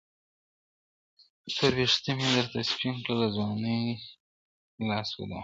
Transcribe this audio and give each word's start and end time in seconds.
•تور 1.55 1.73
وېښته 1.77 2.11
مي 2.17 2.27
درته 2.35 2.59
سپین 2.71 2.95
کړل 3.03 3.17
له 3.21 3.27
ځوانۍ 3.35 3.81
لاس 4.89 5.09
په 5.15 5.23
دعا- 5.29 5.37